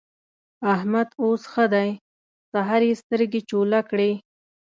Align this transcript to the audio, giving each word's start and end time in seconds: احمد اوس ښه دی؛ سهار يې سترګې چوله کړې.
احمد 0.73 1.07
اوس 1.21 1.41
ښه 1.51 1.65
دی؛ 1.73 1.89
سهار 2.51 2.81
يې 2.87 2.93
سترګې 3.01 3.41
چوله 3.49 3.79
کړې. 3.89 4.11